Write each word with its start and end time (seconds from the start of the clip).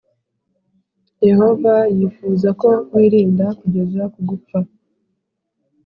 Yehova 1.27 1.73
yifuza 1.97 2.49
ko 2.61 2.69
wirinda 2.93 3.45
kugeza 3.59 4.01
kugupfa 4.13 4.59